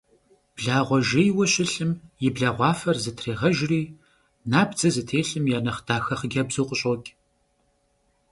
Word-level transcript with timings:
Blağue 0.55 0.99
jjêyue 1.07 1.45
şılhım 1.53 1.91
yi 2.21 2.29
blağuafer 2.35 2.97
zıtrêğejjri 3.03 3.81
nabdze 4.51 4.89
zıtêlhım 4.95 5.45
ya 5.51 5.59
nexh 5.65 5.81
daxe 5.87 6.13
xhıcebzu 6.19 6.63
khış'oç'. 6.67 7.09